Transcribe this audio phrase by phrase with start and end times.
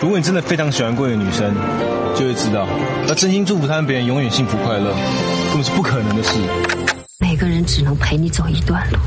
[0.00, 1.52] 如果你真的非常喜欢过一个女生，
[2.14, 2.68] 就会知道，
[3.08, 4.94] 要真心祝福她们别人永远幸福快乐，
[5.48, 6.38] 根本是不可能的事。
[7.18, 8.98] 每个人只能陪你走一段路，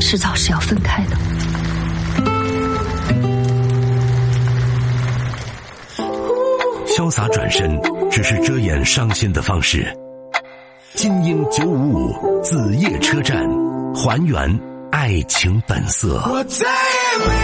[0.00, 1.16] 迟早是要分开的。
[6.86, 7.78] 潇洒转身
[8.10, 9.86] 只是遮掩伤心的方式。
[10.94, 13.46] 精英九五五子夜车站，
[13.94, 14.58] 还原
[14.96, 16.08] 爱情本色。
[16.26, 17.34] 我再也没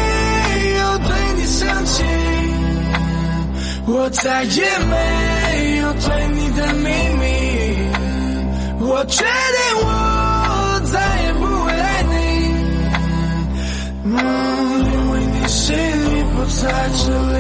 [0.79, 2.03] 有对你生气，
[3.87, 6.89] 我再也没有对你的秘
[7.21, 7.23] 密，
[8.81, 9.27] 我决定
[9.85, 12.15] 我再也不会爱你，
[14.07, 14.11] 嗯，
[14.87, 16.63] 因为你心里不在
[17.05, 17.39] 这里。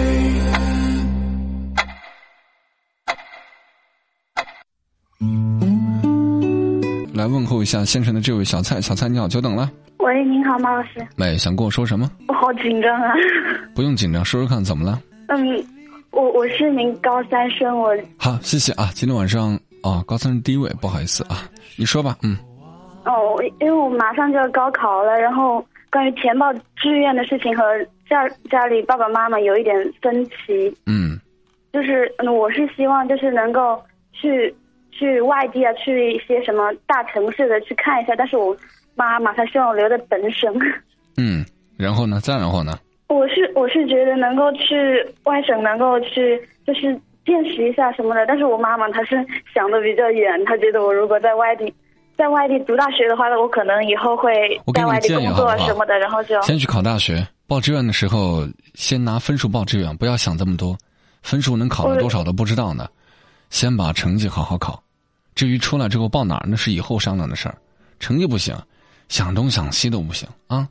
[7.14, 9.70] 来问候一下先生的这位小蔡，小蔡你好，久等了。
[10.02, 11.06] 喂，您好，马老师。
[11.16, 12.10] 喂，想跟我说什么？
[12.26, 13.14] 我好紧张啊。
[13.72, 15.00] 不用紧张，说说看怎么了？
[15.28, 15.64] 嗯，
[16.10, 17.96] 我我是名高三生，我。
[18.18, 18.90] 好，谢谢啊。
[18.94, 22.36] 今天晚上哦，高三是第一位，不好意思啊，你说吧，嗯。
[23.04, 27.62] 哦，因为我马上就要高考了，然后关于填报志愿的事情和
[28.10, 30.76] 家家里爸爸妈妈有一点分歧。
[30.86, 31.16] 嗯。
[31.72, 33.80] 就是嗯，我是希望就是能够
[34.12, 34.52] 去。
[34.94, 38.54] 去外地啊，去一些什么大城市的去看一下，但是我
[38.94, 40.52] 妈妈她希望我留在本省。
[41.16, 41.44] 嗯，
[41.76, 42.20] 然后呢？
[42.20, 42.78] 再然后呢？
[43.08, 44.74] 我是我是觉得能够去
[45.24, 49.16] 外省，能够去就是见识一下什么的，但是我妈妈她是
[49.54, 51.72] 想的比较远，她觉得我如果在外地，
[52.16, 54.32] 在外地读大学的话，那我可能以后会
[54.74, 60.76] 在外地工作什么的，然后就先去考大学，报志愿的时候先拿分数报志愿，不要想这么多，
[61.22, 62.88] 分数能考到多少都不知道呢。
[63.50, 64.82] 先把成绩好好考，
[65.34, 67.54] 至于出来之后报哪儿，那是以后商量的事儿。
[68.00, 68.56] 成绩不行，
[69.08, 70.66] 想东想西都不行啊！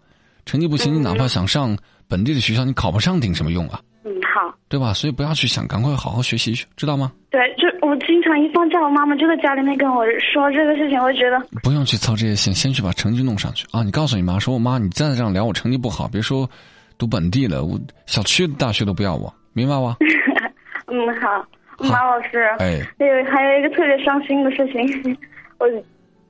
[0.45, 3.79] 成绩不行，你哪怕想上本地的学校，你考不上顶什么用啊？
[4.03, 4.93] 嗯，好，对吧？
[4.93, 7.11] 所以不要去想，赶快好好学习去，知道吗？
[7.29, 13.83] 对，就我经常一放假，我妈妈就在家里面跟我说这个事情，我觉得不用去操这些心，先去把成绩弄上去啊！
[13.83, 16.49] 你告诉你妈说，我妈，你再这样聊，我成绩不好，别说
[16.97, 19.95] 读本地的，我小区的大学都不要我，明白吗？
[20.87, 21.45] 嗯，好。
[21.89, 25.17] 马老师，哎，有还有一个特别伤心的事情，
[25.57, 25.65] 我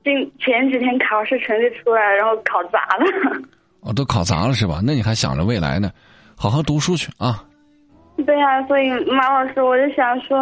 [0.04, 3.42] 今前几天考试成绩出来，然后考砸了。
[3.80, 4.80] 哦，都考砸了是吧？
[4.82, 5.90] 那你还想着未来呢？
[6.36, 7.44] 好好读书去啊！
[8.26, 10.36] 对呀，所以马老师，我就想说，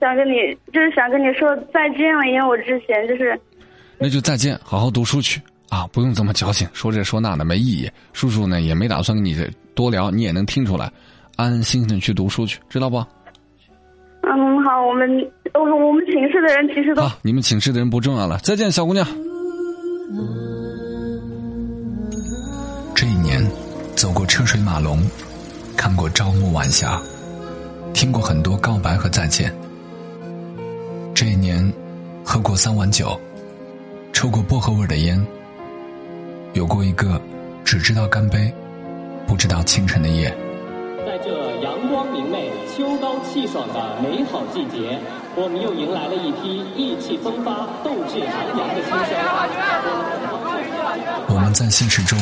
[0.00, 3.38] 想跟你，就是想跟你说再见了，因为我之前就是。
[3.98, 5.40] 那就再见，好好读书去
[5.70, 5.86] 啊！
[5.92, 7.90] 不用这么矫情，说这说那的没意义。
[8.12, 9.34] 叔叔呢也没打算跟你
[9.74, 10.90] 多聊，你也能听出来，
[11.36, 13.04] 安安心心的去读书去，知道不？
[14.96, 18.38] 我们我我们寝室的人其实都好，你们寝室的人不重要了。
[18.38, 19.06] 再见，小姑娘。
[22.94, 23.46] 这一年，
[23.94, 24.98] 走过车水马龙，
[25.76, 26.98] 看过朝暮晚霞，
[27.92, 29.54] 听过很多告白和再见。
[31.14, 31.70] 这一年，
[32.24, 33.20] 喝过三碗酒，
[34.14, 35.22] 抽过薄荷味的烟，
[36.54, 37.20] 有过一个
[37.66, 38.50] 只知道干杯，
[39.26, 40.34] 不知道清晨的夜。
[41.16, 42.52] 在这阳光明媚。
[42.76, 45.00] 秋高气爽的美好季节，
[45.34, 49.16] 我们又迎来了一批意气风发、斗志昂扬的新生。
[51.28, 52.18] 我们在现实中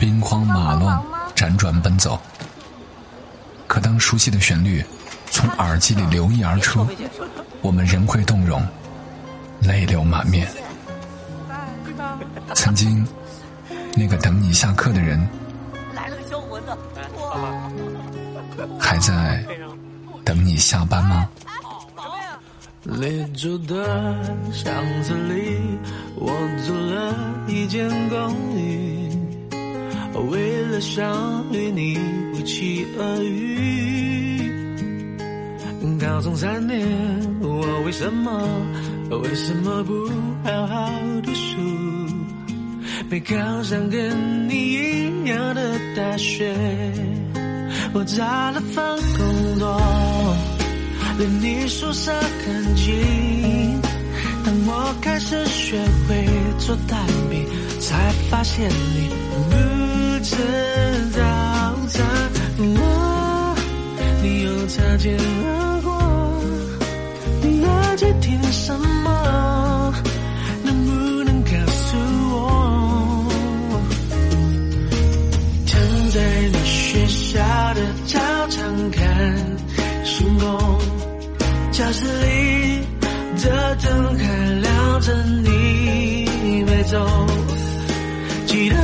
[0.00, 1.00] 兵荒马乱、
[1.36, 2.18] 辗转奔走，
[3.68, 4.84] 可当熟悉的旋律
[5.30, 6.84] 从耳机里流溢而出，
[7.62, 8.60] 我们仍会动容，
[9.60, 10.48] 泪流满面。
[12.54, 13.06] 曾经，
[13.94, 15.24] 那个等你下课的人，
[19.06, 19.44] 在。
[20.24, 21.28] 等你下班吗？
[22.84, 23.74] 列州的
[24.52, 25.56] 巷子里，
[26.16, 26.32] 我
[26.66, 27.14] 租了
[27.48, 29.08] 一间公寓，
[30.30, 31.02] 为了想
[31.50, 31.98] 与你
[32.34, 34.52] 不期而遇。
[35.98, 36.86] 高中三年，
[37.40, 38.46] 我为什么
[39.22, 40.08] 为什么不
[40.44, 40.90] 好好
[41.22, 41.56] 读书？
[43.08, 46.54] 没考上跟你一样的大学。
[47.96, 48.84] 我找了份
[49.16, 49.80] 工作，
[51.16, 53.80] 离你宿舍很近。
[54.44, 56.26] 当我开始学会
[56.58, 57.00] 做蛋
[57.30, 57.46] 饼，
[57.78, 59.54] 才发现你不
[60.24, 60.34] 知
[61.16, 62.04] 道怎
[62.64, 63.56] 么，
[64.22, 65.63] 你又擦肩而
[78.56, 79.02] 常看
[80.04, 80.80] 星空，
[81.72, 82.86] 教室里
[83.42, 84.24] 的灯还
[84.60, 85.12] 亮着，
[85.42, 87.26] 你没走。
[88.46, 88.76] 记得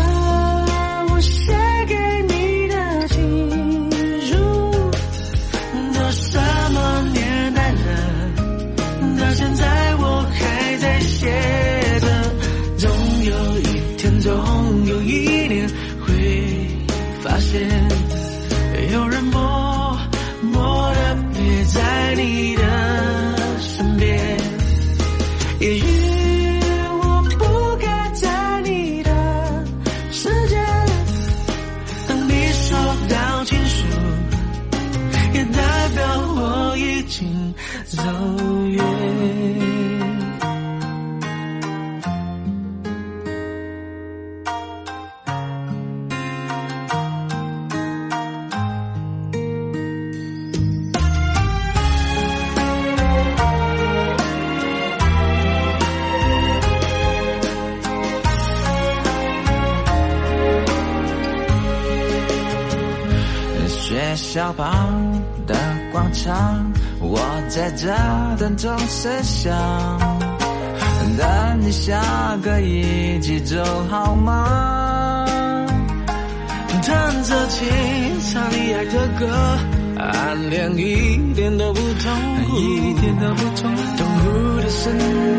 [37.01, 37.55] 已经
[37.87, 38.03] 走
[38.67, 39.21] 远。
[63.91, 67.21] 学校旁的广场，我
[67.51, 67.89] 在这
[68.39, 69.55] 等钟声响，
[71.19, 72.01] 等你下
[72.43, 75.27] 课一起走好吗？
[76.83, 77.69] 弹着琴，
[78.33, 79.29] 唱你爱的歌，
[79.99, 82.11] 暗恋一点都不痛
[82.47, 83.83] 苦，一点都不痛苦。
[83.99, 84.91] 痛苦的是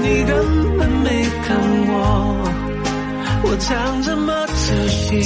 [0.03, 1.57] 你根本没看
[1.87, 2.37] 我，
[3.45, 5.23] 我唱这么走心。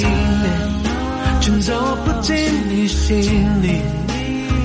[1.42, 1.74] 却走
[2.04, 2.34] 不进
[2.70, 3.82] 你心里，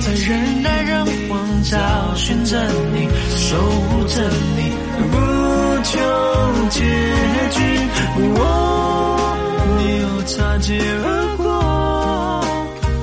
[0.04, 1.78] 在人来人往找
[2.16, 2.58] 寻着
[2.92, 4.20] 你，守护着
[4.56, 4.72] 你，
[5.12, 5.16] 不
[5.84, 5.92] 求
[6.70, 6.80] 结
[7.52, 7.62] 局。
[8.34, 8.40] 我，
[9.78, 11.06] 你又擦肩而
[11.36, 11.44] 过，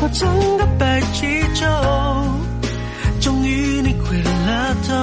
[0.02, 1.66] 我整个白气球，
[3.22, 4.94] 终于你回了头，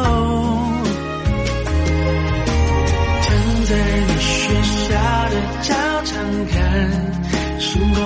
[3.22, 3.26] 躺
[3.64, 3.72] 在
[4.06, 4.52] 你学
[4.84, 4.92] 校
[5.30, 5.72] 的操
[6.04, 6.14] 场
[6.52, 6.56] 看
[7.58, 7.98] 星空。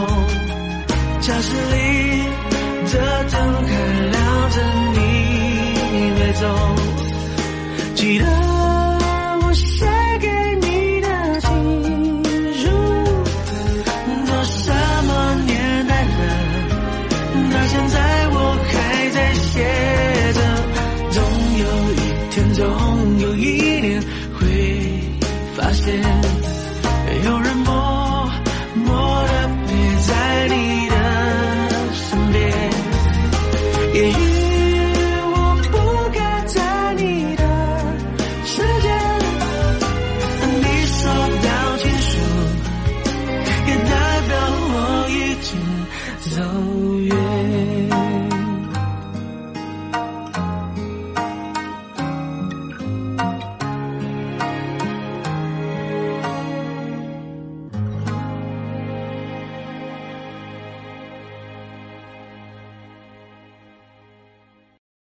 [1.20, 1.76] 教室里